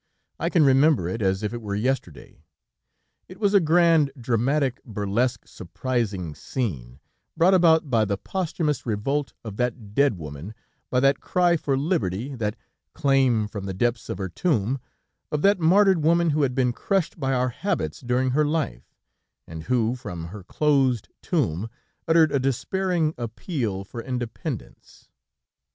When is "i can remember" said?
0.39-1.07